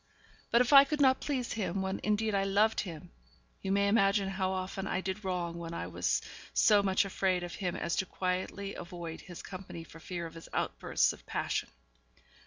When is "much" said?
6.81-7.05